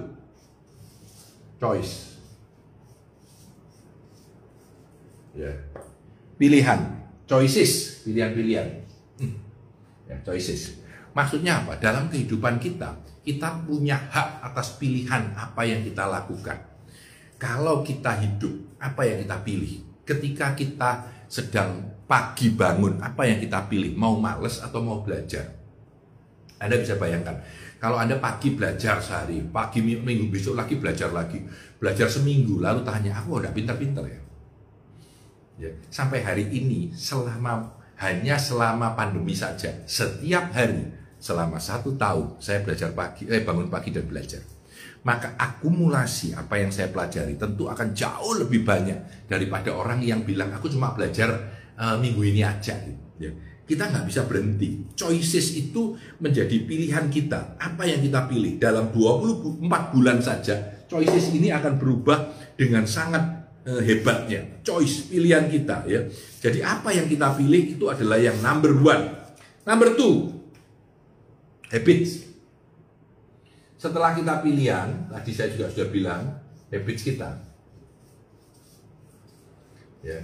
choice. 1.61 2.14
Ya. 5.35 5.51
Pilihan, 6.39 6.79
choices, 7.27 8.01
pilihan-pilihan. 8.07 8.67
Hmm. 9.19 9.35
Ya, 10.07 10.15
choices. 10.23 10.79
Maksudnya 11.11 11.63
apa? 11.63 11.75
Dalam 11.79 12.07
kehidupan 12.07 12.59
kita, 12.59 12.95
kita 13.23 13.63
punya 13.67 13.99
hak 13.99 14.43
atas 14.51 14.79
pilihan 14.79 15.35
apa 15.35 15.61
yang 15.67 15.83
kita 15.83 16.07
lakukan. 16.07 16.55
Kalau 17.35 17.83
kita 17.83 18.15
hidup, 18.23 18.79
apa 18.79 19.03
yang 19.03 19.23
kita 19.23 19.37
pilih? 19.43 19.83
Ketika 20.07 20.55
kita 20.55 21.03
sedang 21.27 21.83
pagi 22.07 22.55
bangun, 22.55 23.01
apa 23.03 23.27
yang 23.27 23.43
kita 23.43 23.67
pilih? 23.67 23.91
Mau 23.95 24.15
males 24.19 24.63
atau 24.63 24.79
mau 24.79 25.03
belajar? 25.03 25.51
Anda 26.55 26.79
bisa 26.79 26.95
bayangkan, 26.95 27.35
kalau 27.83 27.99
Anda 27.99 28.15
pagi 28.17 28.55
belajar 28.55 29.03
sehari, 29.03 29.43
pagi 29.51 29.83
minggu 29.83 30.31
besok 30.31 30.55
lagi 30.55 30.79
belajar 30.79 31.11
lagi, 31.11 31.43
belajar 31.75 32.07
seminggu, 32.07 32.63
lalu 32.63 32.81
tanya, 32.87 33.19
aku 33.19 33.43
udah 33.43 33.51
pintar-pintar 33.51 34.07
ya? 34.07 34.24
Ya? 35.59 35.71
Sampai 35.89 36.23
hari 36.23 36.47
ini, 36.51 36.91
selama 36.95 37.75
hanya 37.99 38.35
selama 38.35 38.95
pandemi 38.95 39.31
saja, 39.31 39.71
setiap 39.87 40.51
hari 40.51 40.91
selama 41.25 41.57
satu 41.57 41.95
tahun 41.95 42.37
saya 42.37 42.61
belajar 42.61 42.93
pagi, 42.93 43.25
eh 43.31 43.41
bangun 43.41 43.71
pagi 43.71 43.89
dan 43.89 44.05
belajar. 44.05 44.43
Maka 45.05 45.37
akumulasi 45.37 46.33
apa 46.33 46.57
yang 46.57 46.73
saya 46.73 46.89
pelajari 46.89 47.37
tentu 47.37 47.69
akan 47.69 47.93
jauh 47.93 48.41
lebih 48.41 48.65
banyak 48.65 49.29
daripada 49.29 49.69
orang 49.73 50.01
yang 50.01 50.25
bilang 50.25 50.49
aku 50.49 50.69
cuma 50.69 50.93
belajar 50.97 51.29
uh, 51.77 51.97
minggu 52.01 52.21
ini 52.25 52.41
aja. 52.41 52.73
Ya. 53.21 53.31
Kita 53.65 53.89
nggak 53.89 54.05
bisa 54.05 54.25
berhenti. 54.29 54.85
Choices 54.93 55.57
itu 55.57 55.97
menjadi 56.21 56.57
pilihan 56.69 57.09
kita. 57.09 57.57
Apa 57.57 57.85
yang 57.89 58.01
kita 58.01 58.29
pilih 58.29 58.61
dalam 58.61 58.93
24 58.93 59.93
bulan 59.93 60.21
saja, 60.21 60.85
choices 60.85 61.33
ini 61.33 61.49
akan 61.49 61.81
berubah 61.81 62.29
dengan 62.53 62.85
sangat 62.85 63.44
hebatnya. 63.65 64.61
Choice 64.61 65.09
pilihan 65.09 65.49
kita 65.49 65.89
ya. 65.89 66.05
Jadi 66.39 66.61
apa 66.61 66.93
yang 66.93 67.09
kita 67.09 67.33
pilih 67.33 67.75
itu 67.77 67.85
adalah 67.89 68.21
yang 68.21 68.37
number 68.45 68.71
one. 68.77 69.03
Number 69.65 69.97
two, 69.97 70.29
habits. 71.73 72.29
Setelah 73.81 74.13
kita 74.13 74.45
pilihan, 74.45 75.09
tadi 75.09 75.31
saya 75.33 75.49
juga 75.49 75.73
sudah 75.73 75.89
bilang, 75.89 76.21
habits 76.69 77.01
kita. 77.01 77.29
Ya. 80.05 80.21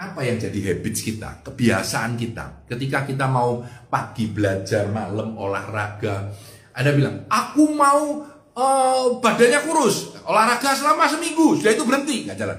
Apa 0.00 0.24
yang 0.24 0.40
jadi 0.40 0.72
habits 0.72 1.04
kita, 1.04 1.44
kebiasaan 1.44 2.16
kita. 2.16 2.64
Ketika 2.64 3.04
kita 3.04 3.28
mau 3.28 3.60
pagi 3.92 4.32
belajar, 4.32 4.88
malam 4.88 5.36
olahraga, 5.36 6.32
Anda 6.72 6.90
bilang, 6.96 7.28
aku 7.28 7.68
mau 7.76 8.24
uh, 8.56 9.06
badannya 9.20 9.60
kurus, 9.62 10.13
olahraga 10.28 10.72
selama 10.72 11.04
seminggu, 11.08 11.60
sudah 11.60 11.72
itu 11.72 11.84
berhenti, 11.84 12.16
nggak 12.28 12.38
jalan. 12.38 12.58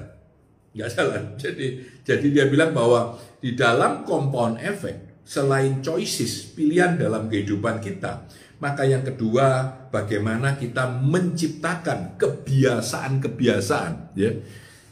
Nggak 0.76 0.90
jalan. 0.92 1.22
Jadi, 1.42 1.66
jadi 2.04 2.26
dia 2.30 2.44
bilang 2.46 2.70
bahwa 2.76 3.16
di 3.40 3.56
dalam 3.56 4.04
compound 4.04 4.60
effect, 4.62 5.24
selain 5.26 5.82
choices, 5.82 6.54
pilihan 6.54 7.00
dalam 7.00 7.26
kehidupan 7.26 7.82
kita, 7.82 8.28
maka 8.62 8.86
yang 8.86 9.02
kedua, 9.02 9.74
bagaimana 9.90 10.54
kita 10.56 10.86
menciptakan 11.02 12.16
kebiasaan-kebiasaan, 12.16 14.16
ya. 14.16 14.32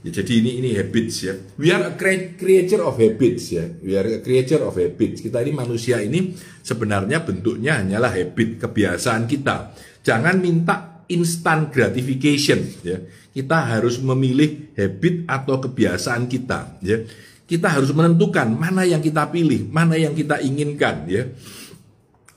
ya. 0.05 0.11
Jadi 0.13 0.45
ini 0.45 0.61
ini 0.61 0.77
habits 0.77 1.17
ya. 1.25 1.33
We 1.57 1.73
are 1.73 1.89
a 1.89 1.93
creature 2.37 2.85
of 2.85 3.01
habits 3.01 3.57
ya. 3.57 3.65
We 3.81 3.97
are 3.97 4.05
a 4.05 4.21
creature 4.21 4.61
of 4.61 4.77
habits. 4.77 5.25
Kita 5.25 5.41
ini 5.41 5.57
manusia 5.57 6.05
ini 6.05 6.37
sebenarnya 6.61 7.25
bentuknya 7.25 7.81
hanyalah 7.81 8.13
habit, 8.13 8.61
kebiasaan 8.61 9.25
kita. 9.25 9.73
Jangan 10.05 10.45
minta 10.45 10.94
instant 11.09 11.73
gratification 11.73 12.65
ya. 12.85 13.01
Kita 13.35 13.67
harus 13.67 13.99
memilih 13.99 14.71
habit 14.79 15.27
atau 15.27 15.59
kebiasaan 15.59 16.31
kita 16.31 16.79
ya 16.85 17.03
kita 17.45 17.69
harus 17.69 17.93
menentukan 17.93 18.49
mana 18.57 18.89
yang 18.89 19.05
kita 19.05 19.29
pilih, 19.29 19.69
mana 19.69 20.01
yang 20.01 20.17
kita 20.17 20.41
inginkan 20.41 21.05
ya. 21.05 21.29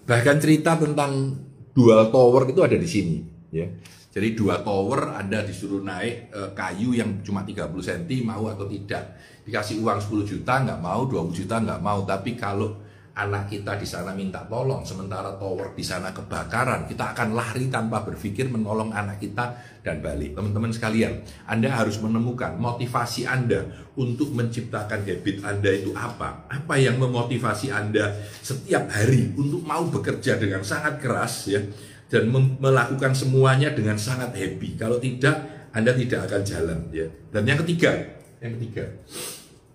Bahkan 0.04 0.36
cerita 0.40 0.76
tentang 0.76 1.36
dual 1.72 2.12
tower 2.12 2.52
itu 2.52 2.60
ada 2.64 2.76
di 2.76 2.88
sini 2.88 3.18
ya. 3.52 3.68
Jadi 4.12 4.34
dua 4.34 4.66
tower 4.66 5.14
Anda 5.14 5.46
disuruh 5.46 5.84
naik 5.86 6.34
e, 6.34 6.40
kayu 6.58 6.98
yang 6.98 7.22
cuma 7.22 7.46
30 7.46 7.70
cm 7.70 8.26
mau 8.26 8.50
atau 8.50 8.66
tidak. 8.66 9.14
Dikasih 9.46 9.80
uang 9.80 10.00
10 10.02 10.26
juta 10.26 10.54
nggak 10.66 10.80
mau, 10.82 11.06
20 11.06 11.38
juta 11.38 11.56
nggak 11.62 11.80
mau. 11.80 12.02
Tapi 12.04 12.34
kalau 12.34 12.82
anak 13.18 13.50
kita 13.50 13.74
di 13.82 13.88
sana 13.90 14.14
minta 14.14 14.46
tolong, 14.46 14.86
sementara 14.86 15.34
tower 15.42 15.74
di 15.74 15.82
sana 15.82 16.14
kebakaran, 16.14 16.86
kita 16.86 17.18
akan 17.18 17.34
lari 17.34 17.66
tanpa 17.66 18.06
berpikir 18.06 18.46
menolong 18.46 18.94
anak 18.94 19.18
kita 19.18 19.58
dan 19.82 20.06
balik. 20.06 20.38
Teman-teman 20.38 20.70
sekalian, 20.70 21.26
Anda 21.50 21.74
harus 21.74 21.98
menemukan 21.98 22.62
motivasi 22.62 23.26
Anda 23.26 23.66
untuk 23.98 24.38
menciptakan 24.38 25.02
habit 25.02 25.42
Anda 25.42 25.72
itu 25.74 25.98
apa? 25.98 26.46
Apa 26.46 26.78
yang 26.78 27.02
memotivasi 27.02 27.74
Anda 27.74 28.14
setiap 28.46 28.86
hari 28.94 29.34
untuk 29.34 29.66
mau 29.66 29.82
bekerja 29.90 30.38
dengan 30.38 30.62
sangat 30.62 31.02
keras 31.02 31.50
ya 31.50 31.66
dan 32.14 32.30
melakukan 32.62 33.18
semuanya 33.18 33.74
dengan 33.74 33.98
sangat 33.98 34.30
happy. 34.38 34.78
Kalau 34.78 35.02
tidak, 35.02 35.42
Anda 35.74 35.98
tidak 35.98 36.30
akan 36.30 36.42
jalan 36.46 36.80
ya. 36.94 37.10
Dan 37.34 37.50
yang 37.50 37.58
ketiga, 37.66 37.98
yang 38.46 38.54
ketiga. 38.62 38.86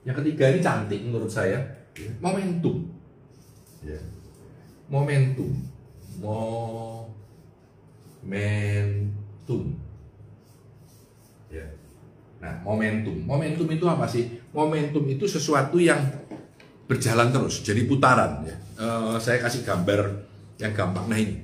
Yang 0.07 0.17
ketiga 0.23 0.45
ini 0.55 0.59
cantik 0.63 1.01
menurut 1.03 1.31
saya, 1.31 1.59
ya, 1.99 2.11
momentum 2.23 3.02
ya. 3.87 3.99
momentum. 4.89 5.51
Momentum. 6.23 6.83
Ya. 11.51 11.67
Nah 12.39 12.63
momentum. 12.63 13.17
Momentum 13.27 13.67
itu 13.71 13.85
apa 13.91 14.07
sih? 14.07 14.41
Momentum 14.55 15.05
itu 15.11 15.27
sesuatu 15.27 15.79
yang 15.83 15.99
berjalan 16.87 17.33
terus 17.33 17.63
jadi 17.65 17.83
putaran 17.89 18.45
ya. 18.47 18.57
Uh, 18.79 19.17
saya 19.21 19.39
kasih 19.43 19.63
gambar 19.67 20.29
yang 20.59 20.73
gampang. 20.75 21.07
Nah 21.09 21.19
ini. 21.19 21.37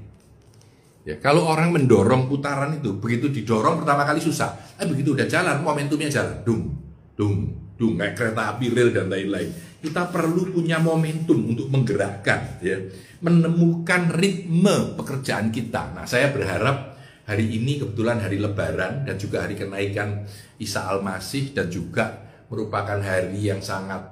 Ya 1.09 1.16
kalau 1.16 1.49
orang 1.49 1.73
mendorong 1.73 2.28
putaran 2.28 2.76
itu 2.76 3.00
begitu 3.00 3.33
didorong 3.33 3.80
pertama 3.80 4.04
kali 4.04 4.21
susah. 4.21 4.76
Eh 4.76 4.85
begitu 4.85 5.16
udah 5.16 5.25
jalan 5.25 5.64
momentumnya 5.64 6.12
jalan. 6.12 6.45
Dung 6.45 6.68
dung 7.16 7.68
kayak 7.79 8.15
kereta 8.19 8.55
api 8.55 8.67
rel 8.75 8.91
dan 8.91 9.07
lain-lain. 9.07 9.51
Kita 9.79 10.11
perlu 10.11 10.51
punya 10.51 10.83
momentum 10.83 11.39
untuk 11.55 11.71
menggerakkan 11.71 12.59
ya. 12.59 12.77
Menemukan 13.23 14.11
ritme 14.15 14.99
pekerjaan 14.99 15.55
kita. 15.55 15.95
Nah 15.95 16.03
saya 16.03 16.35
berharap 16.35 16.99
hari 17.23 17.47
ini 17.47 17.79
kebetulan 17.79 18.19
hari 18.19 18.43
lebaran 18.43 19.07
dan 19.07 19.15
juga 19.15 19.47
hari 19.47 19.55
kenaikan 19.55 20.27
Isa 20.59 20.91
Al-Masih 20.91 21.55
dan 21.55 21.71
juga 21.71 22.27
merupakan 22.51 22.99
hari 22.99 23.39
yang 23.39 23.63
sangat 23.63 24.03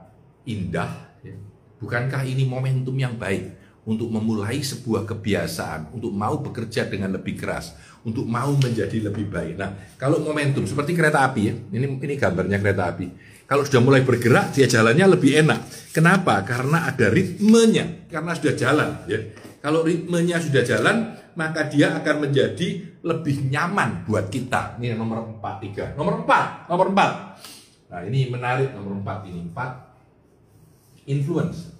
indah 0.47 1.19
ya. 1.27 1.35
bukankah 1.83 2.23
ini 2.23 2.47
momentum 2.47 2.95
yang 2.95 3.19
baik 3.19 3.67
untuk 3.87 4.11
memulai 4.11 4.59
sebuah 4.67 5.07
kebiasaan, 5.07 5.95
untuk 5.95 6.11
mau 6.11 6.43
bekerja 6.43 6.91
dengan 6.91 7.15
lebih 7.15 7.39
keras, 7.39 7.79
untuk 8.07 8.23
mau 8.23 8.55
menjadi 8.55 9.11
lebih 9.11 9.27
baik. 9.27 9.59
Nah, 9.59 9.75
kalau 9.99 10.23
momentum 10.23 10.63
seperti 10.63 10.95
kereta 10.95 11.27
api 11.27 11.43
ya, 11.51 11.55
ini 11.75 11.99
ini 11.99 12.15
gambarnya 12.15 12.63
kereta 12.63 12.95
api. 12.95 13.07
Kalau 13.51 13.67
sudah 13.67 13.83
mulai 13.83 14.07
bergerak, 14.07 14.55
dia 14.55 14.71
jalannya 14.71 15.19
lebih 15.19 15.43
enak. 15.43 15.91
Kenapa? 15.91 16.47
Karena 16.47 16.87
ada 16.87 17.11
ritmenya, 17.11 18.07
karena 18.07 18.31
sudah 18.39 18.55
jalan. 18.55 18.91
Ya. 19.11 19.19
Kalau 19.59 19.83
ritmenya 19.83 20.39
sudah 20.39 20.63
jalan, 20.63 21.19
maka 21.35 21.67
dia 21.67 21.99
akan 21.99 22.31
menjadi 22.31 22.97
lebih 23.03 23.51
nyaman 23.51 24.07
buat 24.07 24.31
kita. 24.31 24.79
Ini 24.79 24.95
nomor 24.95 25.43
4, 25.43 25.63
3. 25.63 25.99
Nomor 25.99 26.23
4, 26.23 26.71
nomor 26.71 26.87
4. 26.95 27.91
Nah 27.91 28.01
ini 28.07 28.31
menarik 28.31 28.71
nomor 28.75 29.03
4 29.03 29.31
ini. 29.31 29.51
4, 29.51 31.11
influence. 31.11 31.75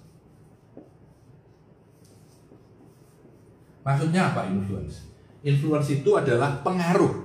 Maksudnya 3.87 4.35
apa 4.35 4.51
influence? 4.51 5.07
Influence 5.47 5.87
itu 5.95 6.11
adalah 6.19 6.59
pengaruh. 6.59 7.23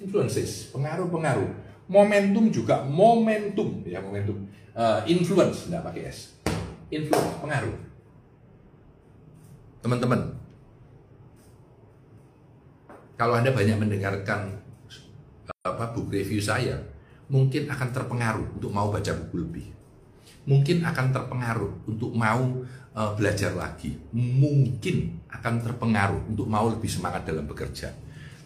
Influences, 0.00 0.72
pengaruh-pengaruh. 0.72 1.50
Momentum 1.92 2.48
juga 2.48 2.80
momentum. 2.80 3.84
Ya 3.84 4.00
momentum. 4.00 4.48
Uh, 4.72 5.04
influence 5.04 5.68
tidak 5.68 5.84
pakai 5.92 6.08
s. 6.08 6.40
Influence 6.88 7.36
pengaruh. 7.44 7.76
Teman-teman. 9.84 10.40
Kalau 13.20 13.36
anda 13.36 13.52
banyak 13.52 13.76
mendengarkan 13.76 14.56
apa 15.62 15.94
buku 15.94 16.10
review 16.10 16.42
saya 16.42 16.74
mungkin 17.30 17.70
akan 17.70 17.88
terpengaruh 17.94 18.58
untuk 18.58 18.74
mau 18.74 18.90
baca 18.90 19.14
buku 19.14 19.36
lebih 19.38 19.66
mungkin 20.46 20.82
akan 20.82 21.06
terpengaruh 21.14 21.72
untuk 21.86 22.12
mau 22.14 22.62
uh, 22.94 23.10
belajar 23.14 23.54
lagi. 23.54 23.94
Mungkin 24.14 25.26
akan 25.30 25.54
terpengaruh 25.62 26.30
untuk 26.30 26.46
mau 26.50 26.66
lebih 26.68 26.90
semangat 26.90 27.26
dalam 27.26 27.46
bekerja. 27.46 27.94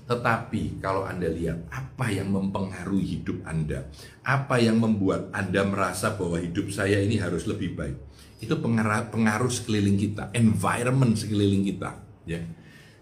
Tetapi 0.07 0.79
kalau 0.79 1.03
Anda 1.03 1.27
lihat 1.27 1.67
apa 1.67 2.07
yang 2.15 2.31
mempengaruhi 2.31 3.19
hidup 3.19 3.43
Anda, 3.43 3.91
apa 4.23 4.63
yang 4.63 4.79
membuat 4.79 5.35
Anda 5.35 5.67
merasa 5.67 6.15
bahwa 6.15 6.39
hidup 6.39 6.71
saya 6.71 7.03
ini 7.03 7.19
harus 7.19 7.51
lebih 7.51 7.75
baik, 7.75 7.97
itu 8.39 8.55
pengaruh, 8.55 9.51
sekeliling 9.51 9.99
kita, 9.99 10.31
environment 10.31 11.19
sekeliling 11.19 11.67
kita. 11.67 11.91
Ya, 12.23 12.39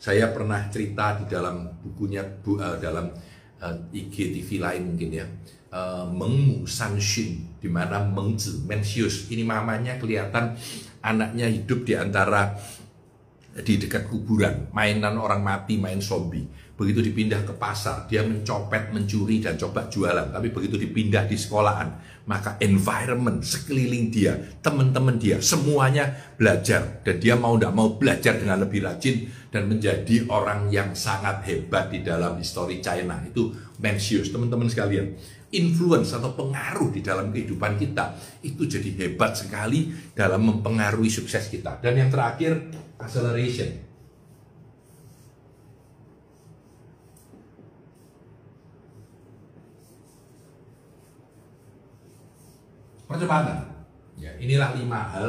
saya 0.00 0.32
pernah 0.32 0.64
cerita 0.72 1.20
di 1.20 1.28
dalam 1.28 1.76
bukunya, 1.84 2.24
bu, 2.24 2.56
uh, 2.56 2.80
dalam 2.80 3.12
uh, 3.60 3.68
eh, 3.92 4.00
IGTV 4.00 4.64
lain 4.64 4.96
mungkin 4.96 5.10
ya, 5.12 5.28
uh, 5.74 6.06
Meng 6.06 6.62
Sanshin, 6.64 7.58
di 7.58 7.66
mana 7.66 8.06
Meng 8.06 8.38
Mencius, 8.70 9.26
ini 9.34 9.42
mamanya 9.42 9.98
kelihatan 9.98 10.54
anaknya 11.02 11.50
hidup 11.50 11.82
di 11.82 11.98
antara 11.98 12.54
di 13.54 13.78
dekat 13.78 14.06
kuburan, 14.06 14.70
mainan 14.70 15.18
orang 15.18 15.42
mati, 15.42 15.78
main 15.78 15.98
zombie 15.98 16.46
begitu 16.74 17.06
dipindah 17.06 17.46
ke 17.46 17.54
pasar, 17.54 18.10
dia 18.10 18.26
mencopet, 18.26 18.90
mencuri, 18.90 19.38
dan 19.38 19.54
coba 19.54 19.86
jualan. 19.86 20.34
Tapi 20.34 20.50
begitu 20.50 20.74
dipindah 20.74 21.22
di 21.30 21.38
sekolahan, 21.38 21.86
maka 22.26 22.58
environment 22.58 23.46
sekeliling 23.46 24.10
dia, 24.10 24.34
teman-teman 24.58 25.14
dia, 25.14 25.38
semuanya 25.38 26.10
belajar. 26.34 26.98
Dan 27.06 27.22
dia 27.22 27.38
mau 27.38 27.54
tidak 27.54 27.72
mau 27.78 27.94
belajar 27.94 28.34
dengan 28.42 28.58
lebih 28.66 28.82
rajin 28.82 29.30
dan 29.54 29.70
menjadi 29.70 30.26
orang 30.26 30.66
yang 30.74 30.90
sangat 30.98 31.46
hebat 31.46 31.94
di 31.94 32.02
dalam 32.02 32.34
histori 32.42 32.82
China. 32.82 33.22
Itu 33.22 33.54
Mencius, 33.78 34.34
teman-teman 34.34 34.66
sekalian. 34.66 35.14
Influence 35.54 36.10
atau 36.10 36.34
pengaruh 36.34 36.90
di 36.90 36.98
dalam 36.98 37.30
kehidupan 37.30 37.78
kita 37.78 38.18
itu 38.42 38.66
jadi 38.66 38.90
hebat 38.98 39.38
sekali 39.38 39.94
dalam 40.10 40.42
mempengaruhi 40.42 41.06
sukses 41.06 41.46
kita. 41.46 41.78
Dan 41.78 41.94
yang 41.94 42.10
terakhir, 42.10 42.58
acceleration 42.98 43.84
percepatan. 53.14 53.58
Ya, 54.18 54.34
inilah 54.42 54.74
lima 54.74 55.00
hal 55.14 55.28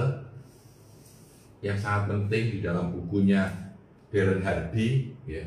yang 1.62 1.78
sangat 1.78 2.10
penting 2.10 2.58
di 2.58 2.60
dalam 2.62 2.90
bukunya 2.90 3.50
Darren 4.10 4.42
Hardy 4.42 5.14
ya, 5.26 5.42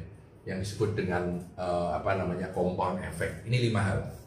yang 0.47 0.63
disebut 0.63 0.95
dengan 0.99 1.39
uh, 1.59 1.95
apa 1.95 2.19
namanya 2.19 2.51
compound 2.55 3.03
effect. 3.03 3.47
Ini 3.47 3.71
lima 3.71 3.83
hal. 3.83 4.18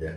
Ya. 0.00 0.14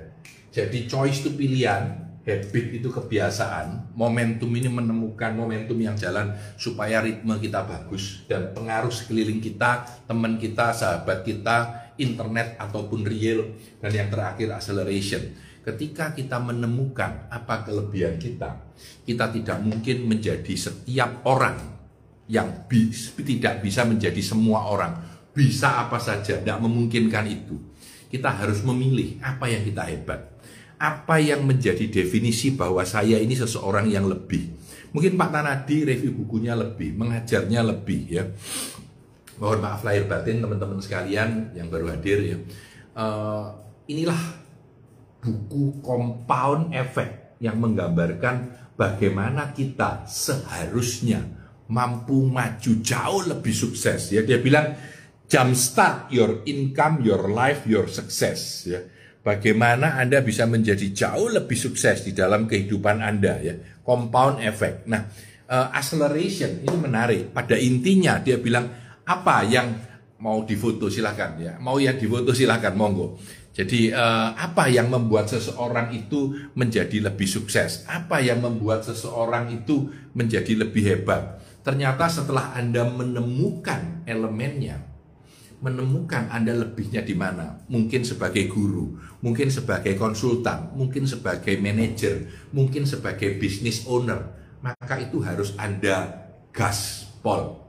Jadi 0.53 0.87
choice 0.87 1.19
itu 1.25 1.35
pilihan, 1.35 1.83
habit 2.23 2.65
itu 2.79 2.87
kebiasaan, 2.87 3.91
momentum 3.99 4.47
ini 4.55 4.71
menemukan 4.71 5.35
momentum 5.35 5.75
yang 5.75 5.99
jalan 5.99 6.31
supaya 6.55 7.03
ritme 7.03 7.35
kita 7.41 7.67
bagus 7.67 8.23
dan 8.31 8.55
pengaruh 8.55 8.93
sekeliling 8.93 9.43
kita, 9.43 9.83
teman 10.07 10.39
kita, 10.39 10.71
sahabat 10.71 11.27
kita, 11.27 11.91
internet 11.99 12.55
ataupun 12.57 13.03
real 13.03 13.51
dan 13.83 13.91
yang 13.91 14.07
terakhir 14.07 14.55
acceleration 14.55 15.35
ketika 15.63 16.11
kita 16.11 16.37
menemukan 16.43 17.31
apa 17.31 17.63
kelebihan 17.63 18.19
kita, 18.19 18.59
kita 19.07 19.31
tidak 19.31 19.57
mungkin 19.63 20.11
menjadi 20.11 20.53
setiap 20.59 21.23
orang 21.23 21.55
yang 22.27 22.67
bi 22.67 22.91
tidak 23.23 23.63
bisa 23.63 23.87
menjadi 23.87 24.19
semua 24.19 24.67
orang. 24.67 24.93
Bisa 25.33 25.81
apa 25.81 25.97
saja, 25.97 26.37
tidak 26.37 26.61
memungkinkan 26.61 27.25
itu. 27.25 27.57
Kita 28.13 28.29
harus 28.29 28.61
memilih 28.61 29.17
apa 29.25 29.49
yang 29.49 29.65
kita 29.65 29.89
hebat. 29.89 30.29
Apa 30.77 31.17
yang 31.17 31.41
menjadi 31.41 31.89
definisi 31.89 32.53
bahwa 32.53 32.85
saya 32.85 33.17
ini 33.17 33.33
seseorang 33.33 33.89
yang 33.89 34.05
lebih. 34.05 34.53
Mungkin 34.93 35.17
Pak 35.17 35.33
Tanadi 35.33 35.89
review 35.89 36.13
bukunya 36.13 36.53
lebih, 36.53 36.93
mengajarnya 36.93 37.65
lebih 37.65 38.01
ya. 38.05 38.23
Mohon 39.41 39.59
maaf 39.65 39.81
lahir 39.81 40.05
batin 40.05 40.45
teman-teman 40.45 40.77
sekalian 40.77 41.57
yang 41.57 41.73
baru 41.73 41.89
hadir 41.89 42.21
ya. 42.21 42.37
Uh, 42.93 43.49
inilah 43.89 44.21
buku 45.17 45.81
Compound 45.81 46.69
Effect 46.77 47.41
yang 47.41 47.57
menggambarkan 47.57 48.53
bagaimana 48.77 49.55
kita 49.55 50.05
seharusnya 50.05 51.25
mampu 51.71 52.27
maju 52.27 52.71
jauh 52.83 53.21
lebih 53.25 53.55
sukses 53.55 54.11
ya 54.11 54.21
dia 54.21 54.37
bilang 54.37 54.75
jumpstart 55.27 56.11
your 56.13 56.43
income 56.45 57.01
your 57.01 57.31
life 57.31 57.65
your 57.67 57.87
success 57.89 58.67
ya. 58.67 58.81
Bagaimana 59.23 59.95
Anda 59.95 60.19
bisa 60.19 60.43
menjadi 60.43 60.91
jauh 60.91 61.31
lebih 61.31 61.55
sukses 61.55 62.03
di 62.03 62.11
dalam 62.11 62.43
kehidupan 62.43 62.99
Anda 62.99 63.39
ya. 63.39 63.55
Compound 63.83 64.43
effect. 64.43 64.83
Nah 64.87 65.07
uh, 65.47 65.67
acceleration 65.71 66.63
ini 66.63 66.75
menarik. 66.75 67.31
Pada 67.31 67.55
intinya 67.55 68.19
dia 68.19 68.35
bilang 68.39 68.67
apa 69.03 69.47
yang 69.47 69.79
mau 70.23 70.43
difoto 70.47 70.87
silahkan 70.87 71.35
ya. 71.39 71.53
Mau 71.59 71.79
ya 71.79 71.95
difoto 71.95 72.31
silahkan 72.31 72.75
monggo. 72.75 73.19
Jadi 73.53 73.93
uh, 73.93 74.33
apa 74.33 74.65
yang 74.65 74.89
membuat 74.89 75.29
seseorang 75.29 75.93
itu 75.93 76.33
menjadi 76.57 77.05
lebih 77.05 77.29
sukses? 77.29 77.85
Apa 77.85 78.17
yang 78.17 78.41
membuat 78.41 78.81
seseorang 78.81 79.53
itu 79.53 79.93
menjadi 80.17 80.65
lebih 80.65 80.83
hebat? 80.89 81.37
Ternyata 81.61 82.09
setelah 82.09 82.57
Anda 82.57 82.81
menemukan 82.81 84.03
elemennya, 84.09 84.92
menemukan 85.63 86.27
Anda 86.27 86.51
lebihnya 86.59 87.07
di 87.07 87.15
mana? 87.15 87.63
Mungkin 87.71 88.03
sebagai 88.03 88.51
guru, 88.51 88.99
mungkin 89.23 89.47
sebagai 89.47 89.95
konsultan, 89.95 90.75
mungkin 90.75 91.07
sebagai 91.07 91.55
manajer, 91.55 92.27
mungkin 92.51 92.83
sebagai 92.83 93.39
business 93.39 93.87
owner, 93.87 94.19
maka 94.59 94.99
itu 94.99 95.23
harus 95.23 95.55
Anda 95.55 96.27
gaspol. 96.51 97.63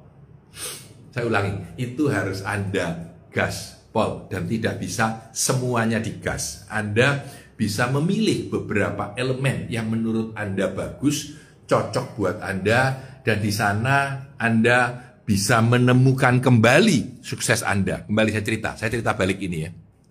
Saya 1.15 1.31
ulangi, 1.31 1.79
itu 1.79 2.11
harus 2.11 2.43
Anda 2.43 3.15
gas 3.31 3.87
pol 3.95 4.27
dan 4.27 4.51
tidak 4.51 4.83
bisa 4.83 5.31
semuanya 5.31 6.03
digas. 6.03 6.67
Anda 6.67 7.23
bisa 7.55 7.87
memilih 7.87 8.51
beberapa 8.51 9.15
elemen 9.15 9.71
yang 9.71 9.87
menurut 9.87 10.35
Anda 10.35 10.75
bagus, 10.75 11.39
cocok 11.71 12.19
buat 12.19 12.43
Anda 12.43 12.99
dan 13.23 13.39
di 13.39 13.55
sana 13.55 14.27
Anda 14.35 15.14
bisa 15.25 15.65
menemukan 15.65 16.39
kembali 16.39 17.25
sukses 17.25 17.65
Anda. 17.65 18.05
Kembali 18.05 18.29
saya 18.29 18.45
cerita, 18.45 18.77
saya 18.77 18.93
cerita 18.93 19.17
balik 19.17 19.41
ini 19.41 19.59
ya. 19.65 19.71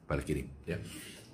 Balik 0.09 0.27
ini 0.33 0.43
ya. 0.65 0.77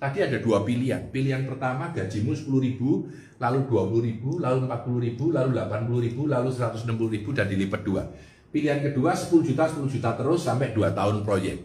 Tadi 0.00 0.18
ada 0.20 0.40
dua 0.40 0.64
pilihan. 0.64 1.12
Pilihan 1.12 1.44
pertama 1.44 1.92
gajimu 1.92 2.32
10 2.32 2.48
ribu, 2.60 3.08
lalu 3.36 3.68
20 3.68 4.00
ribu, 4.08 4.30
lalu 4.40 4.64
40 4.64 5.04
ribu, 5.04 5.24
lalu 5.32 5.50
80 5.56 6.06
ribu, 6.08 6.22
lalu 6.24 6.48
160 6.52 7.16
ribu 7.16 7.28
dan 7.36 7.48
dilipat 7.48 7.80
dua. 7.84 8.08
Pilihan 8.48 8.80
kedua 8.80 9.12
10 9.12 9.44
juta, 9.44 9.68
10 9.68 9.92
juta 9.92 10.10
terus 10.16 10.40
sampai 10.44 10.72
2 10.72 10.96
tahun 10.96 11.20
proyek. 11.24 11.58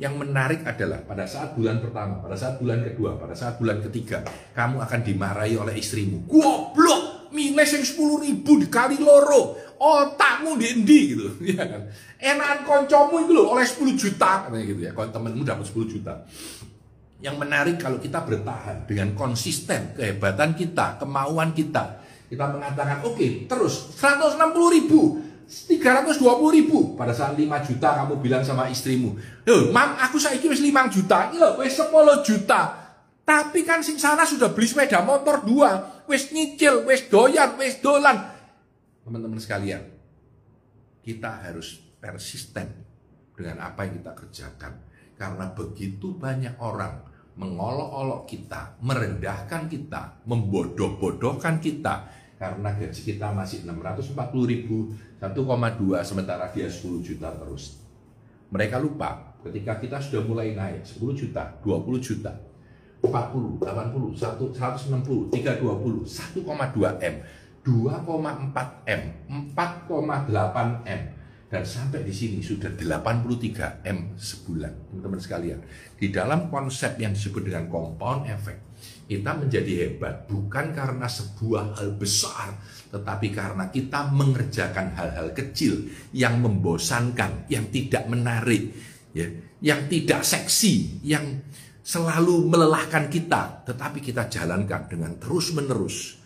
Yang 0.00 0.14
menarik 0.24 0.60
adalah 0.64 1.04
pada 1.04 1.28
saat 1.28 1.52
bulan 1.52 1.84
pertama, 1.84 2.18
pada 2.18 2.34
saat 2.34 2.56
bulan 2.58 2.80
kedua, 2.80 3.20
pada 3.20 3.36
saat 3.36 3.60
bulan 3.60 3.78
ketiga, 3.84 4.24
kamu 4.56 4.82
akan 4.82 5.00
dimarahi 5.04 5.54
oleh 5.60 5.76
istrimu. 5.76 6.26
Goblok, 6.26 7.30
minus 7.30 7.76
yang 7.76 7.84
10 7.84 8.24
ribu 8.24 8.58
dikali 8.58 8.98
loro, 8.98 9.71
otakmu 9.82 10.54
di 10.54 10.98
gitu. 11.14 11.26
Ya 11.58 11.66
kan? 11.66 11.82
Enakan 12.22 12.60
koncomu 12.62 13.26
itu 13.26 13.32
loh 13.34 13.50
oleh 13.50 13.66
10 13.66 13.82
juta, 13.98 14.46
katanya 14.46 14.64
gitu 14.70 14.80
ya. 14.86 14.90
Kalau 14.94 15.10
temenmu 15.10 15.42
dapat 15.42 15.66
10 15.66 15.90
juta. 15.90 16.22
Yang 17.22 17.36
menarik 17.38 17.76
kalau 17.82 17.98
kita 17.98 18.22
bertahan 18.22 18.86
dengan 18.86 19.14
konsisten 19.18 19.98
kehebatan 19.98 20.54
kita, 20.54 21.02
kemauan 21.02 21.50
kita. 21.50 21.98
Kita 22.30 22.48
mengatakan, 22.48 23.02
oke, 23.04 23.18
okay, 23.18 23.30
terus 23.50 23.94
160 23.98 24.38
ribu 24.78 25.20
320 25.52 26.16
ribu 26.56 26.96
pada 26.96 27.12
saat 27.12 27.36
5 27.36 27.44
juta 27.44 27.88
kamu 27.92 28.24
bilang 28.24 28.40
sama 28.40 28.72
istrimu 28.72 29.20
Loh, 29.44 29.68
mam 29.68 30.00
aku 30.00 30.16
saiki 30.16 30.48
wis 30.48 30.64
5 30.64 30.72
juta 30.88 31.28
ini 31.28 31.36
loh 31.36 31.60
wis 31.60 31.76
10 31.76 31.92
juta 32.24 32.60
tapi 33.20 33.60
kan 33.60 33.84
sing 33.84 34.00
sana 34.00 34.24
sudah 34.24 34.48
beli 34.56 34.64
sepeda 34.64 35.04
motor 35.04 35.44
dua 35.44 36.00
wis 36.08 36.32
nyicil, 36.32 36.88
wis 36.88 37.04
doyan, 37.12 37.52
wis 37.60 37.84
dolan 37.84 38.31
teman-teman 39.02 39.38
sekalian 39.38 39.82
kita 41.02 41.42
harus 41.42 41.82
persisten 41.98 42.70
dengan 43.34 43.66
apa 43.66 43.86
yang 43.86 43.98
kita 43.98 44.12
kerjakan 44.14 44.72
karena 45.18 45.50
begitu 45.54 46.14
banyak 46.14 46.54
orang 46.62 47.12
mengolok-olok 47.32 48.28
kita, 48.28 48.76
merendahkan 48.84 49.64
kita, 49.70 50.20
membodoh-bodohkan 50.28 51.58
kita 51.64 52.04
karena 52.36 52.74
gaji 52.74 53.00
kita 53.06 53.30
masih 53.30 53.62
640 53.64 54.18
ribu, 54.50 54.92
1,2 55.22 56.02
sementara 56.02 56.50
dia 56.50 56.66
10 56.66 56.98
juta 57.00 57.30
terus. 57.38 57.78
Mereka 58.52 58.76
lupa 58.82 59.32
ketika 59.46 59.80
kita 59.80 59.96
sudah 60.02 60.22
mulai 60.26 60.52
naik 60.52 60.84
10 60.84 61.14
juta, 61.16 61.56
20 61.64 62.02
juta, 62.02 62.34
40, 63.00 63.62
80, 63.62 64.18
160, 64.18 65.32
320, 65.32 66.44
1,2 66.44 66.44
M, 67.00 67.14
2,4 67.62 68.90
M, 68.90 69.02
4,8 69.54 70.82
M, 70.82 71.02
dan 71.46 71.62
sampai 71.62 72.02
di 72.02 72.10
sini 72.10 72.42
sudah 72.42 72.74
83 72.74 73.86
M 73.86 74.18
sebulan, 74.18 74.90
teman-teman 74.90 75.20
sekalian. 75.22 75.60
Di 75.94 76.10
dalam 76.10 76.50
konsep 76.50 76.98
yang 76.98 77.14
disebut 77.14 77.46
dengan 77.46 77.70
compound 77.70 78.26
effect, 78.26 78.72
kita 79.06 79.36
menjadi 79.38 79.72
hebat 79.86 80.26
bukan 80.26 80.74
karena 80.74 81.06
sebuah 81.06 81.78
hal 81.78 81.94
besar, 81.94 82.56
tetapi 82.90 83.30
karena 83.30 83.70
kita 83.70 84.10
mengerjakan 84.10 84.96
hal-hal 84.98 85.30
kecil 85.36 85.86
yang 86.10 86.42
membosankan, 86.42 87.46
yang 87.46 87.70
tidak 87.70 88.10
menarik, 88.10 88.74
ya, 89.14 89.28
yang 89.62 89.86
tidak 89.86 90.26
seksi, 90.26 91.04
yang 91.06 91.46
selalu 91.84 92.48
melelahkan 92.48 93.06
kita, 93.06 93.62
tetapi 93.68 94.02
kita 94.02 94.26
jalankan 94.26 94.88
dengan 94.90 95.14
terus-menerus 95.20 96.21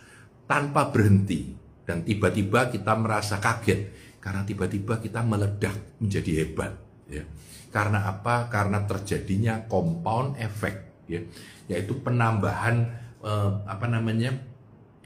tanpa 0.46 0.90
berhenti. 0.90 1.52
Dan 1.86 2.02
tiba-tiba 2.02 2.70
kita 2.70 2.98
merasa 2.98 3.38
kaget. 3.38 3.94
Karena 4.18 4.42
tiba-tiba 4.42 4.98
kita 4.98 5.22
meledak 5.22 6.02
menjadi 6.02 6.42
hebat, 6.42 6.74
ya. 7.06 7.22
Karena 7.70 8.10
apa? 8.10 8.50
Karena 8.50 8.82
terjadinya 8.82 9.62
compound 9.70 10.34
effect, 10.42 11.06
ya. 11.06 11.22
Yaitu 11.70 12.02
penambahan 12.02 12.90
eh, 13.22 13.50
apa 13.70 13.86
namanya 13.86 14.34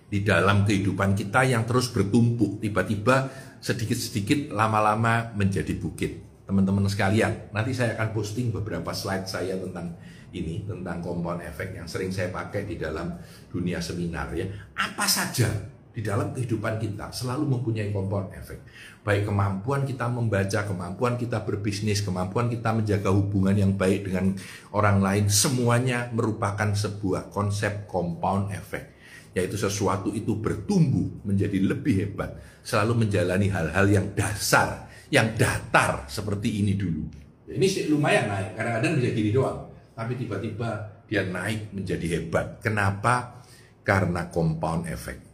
di 0.08 0.24
dalam 0.24 0.64
kehidupan 0.64 1.12
kita 1.12 1.44
yang 1.44 1.68
terus 1.68 1.92
bertumpuk. 1.92 2.64
Tiba-tiba 2.64 3.28
sedikit-sedikit 3.60 4.56
lama-lama 4.56 5.36
menjadi 5.36 5.76
bukit. 5.76 6.24
Teman-teman 6.48 6.88
sekalian 6.88 7.52
nanti 7.54 7.76
saya 7.76 7.94
akan 7.94 8.10
posting 8.10 8.50
beberapa 8.50 8.90
slide 8.90 9.28
saya 9.28 9.54
tentang 9.54 9.94
ini 10.34 10.62
tentang 10.66 11.02
compound 11.02 11.42
effect 11.42 11.74
yang 11.74 11.86
sering 11.90 12.14
saya 12.14 12.30
pakai 12.30 12.66
di 12.66 12.78
dalam 12.78 13.10
dunia 13.50 13.82
seminar 13.82 14.30
ya 14.34 14.46
apa 14.78 15.06
saja 15.06 15.50
di 15.90 16.06
dalam 16.06 16.30
kehidupan 16.30 16.78
kita 16.78 17.10
selalu 17.10 17.58
mempunyai 17.58 17.90
compound 17.90 18.30
effect. 18.38 18.62
Baik 19.02 19.26
kemampuan 19.26 19.82
kita 19.82 20.06
membaca, 20.06 20.62
kemampuan 20.62 21.18
kita 21.18 21.42
berbisnis, 21.42 21.98
kemampuan 21.98 22.46
kita 22.46 22.70
menjaga 22.70 23.10
hubungan 23.10 23.58
yang 23.58 23.72
baik 23.74 24.06
dengan 24.06 24.38
orang 24.70 25.02
lain, 25.02 25.26
semuanya 25.26 26.06
merupakan 26.14 26.70
sebuah 26.70 27.34
konsep 27.34 27.90
compound 27.90 28.54
effect. 28.54 28.96
Yaitu 29.34 29.58
sesuatu 29.58 30.14
itu 30.14 30.38
bertumbuh 30.38 31.26
menjadi 31.26 31.58
lebih 31.58 31.94
hebat, 32.06 32.38
selalu 32.62 33.06
menjalani 33.06 33.50
hal-hal 33.50 33.86
yang 33.90 34.06
dasar, 34.14 34.90
yang 35.10 35.34
datar 35.34 36.06
seperti 36.06 36.62
ini 36.62 36.78
dulu. 36.78 37.02
Ini 37.50 37.90
lumayan 37.90 38.30
naik, 38.30 38.54
kadang-kadang 38.54 38.92
bisa 39.02 39.10
gini 39.10 39.30
doang. 39.34 39.69
Tapi 40.00 40.16
tiba-tiba 40.16 41.04
dia 41.04 41.28
naik 41.28 41.76
menjadi 41.76 42.06
hebat. 42.16 42.64
Kenapa? 42.64 43.44
Karena 43.84 44.32
compound 44.32 44.88
effect 44.88 45.30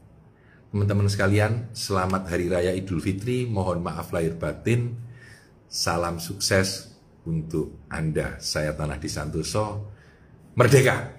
Teman-teman 0.75 1.09
sekalian, 1.09 1.71
selamat 1.71 2.29
Hari 2.29 2.47
Raya 2.53 2.73
Idul 2.77 3.01
Fitri. 3.01 3.49
Mohon 3.49 3.87
maaf 3.87 4.13
lahir 4.13 4.37
batin. 4.37 4.99
Salam 5.71 6.21
sukses 6.21 6.99
untuk 7.25 7.87
Anda. 7.89 8.37
Saya 8.45 8.77
Tanah 8.77 9.01
Disantoso. 9.01 9.89
Merdeka! 10.53 11.16